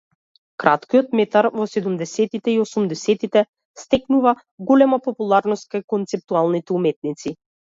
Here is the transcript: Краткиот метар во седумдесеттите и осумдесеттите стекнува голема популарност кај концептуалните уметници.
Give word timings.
Краткиот 0.61 1.11
метар 1.19 1.47
во 1.57 1.67
седумдесеттите 1.73 2.53
и 2.53 2.57
осумдесеттите 2.63 3.45
стекнува 3.83 4.35
голема 4.71 5.01
популарност 5.11 5.71
кај 5.77 5.87
концептуалните 5.95 6.79
уметници. 6.81 7.37